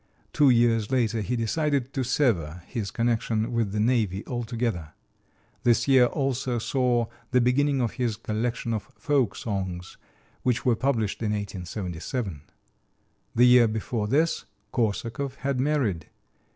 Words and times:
Two 0.33 0.49
years 0.49 0.89
later 0.89 1.21
he 1.21 1.35
decided 1.35 1.93
to 1.93 2.03
sever 2.03 2.63
his 2.65 2.89
connection 2.89 3.51
with 3.53 3.71
the 3.71 3.79
Navy 3.79 4.23
altogether. 4.25 4.93
This 5.61 5.87
year 5.87 6.07
also 6.07 6.57
saw 6.57 7.05
the 7.29 7.39
beginning 7.39 7.81
of 7.81 7.91
his 7.91 8.15
collection 8.15 8.73
of 8.73 8.81
folk 8.97 9.35
songs, 9.35 9.97
which 10.41 10.65
were 10.65 10.75
published 10.75 11.21
in 11.21 11.29
1877. 11.33 12.41
The 13.35 13.45
year 13.45 13.67
before 13.67 14.07
this, 14.07 14.45
Korsakov 14.71 15.35
had 15.35 15.59
married. 15.59 16.07